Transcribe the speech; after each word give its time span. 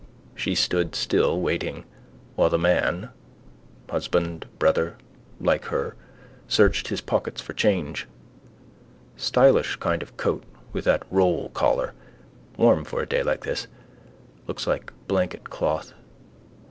She 0.33 0.55
stood 0.55 0.95
still, 0.95 1.39
waiting, 1.39 1.85
while 2.35 2.49
the 2.49 2.57
man, 2.57 3.09
husband, 3.87 4.47
brother, 4.57 4.97
like 5.39 5.65
her, 5.65 5.95
searched 6.47 6.87
his 6.87 7.01
pockets 7.01 7.39
for 7.39 7.53
change. 7.53 8.07
Stylish 9.15 9.75
kind 9.75 10.01
of 10.01 10.17
coat 10.17 10.43
with 10.73 10.85
that 10.85 11.03
roll 11.11 11.49
collar, 11.49 11.93
warm 12.57 12.83
for 12.83 13.03
a 13.03 13.07
day 13.07 13.21
like 13.21 13.43
this, 13.43 13.67
looks 14.47 14.65
like 14.65 14.91
blanketcloth. 15.07 15.93